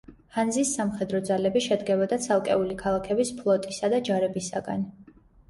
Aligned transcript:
ჰანზის 0.35 0.69
სამხედრო 0.77 1.19
ძალები 1.27 1.61
შედგებოდა 1.65 2.19
ცალკეული 2.23 2.79
ქალაქების 2.81 3.33
ფლოტისა 3.43 3.93
და 3.97 4.03
ჯარებისაგან. 4.11 4.89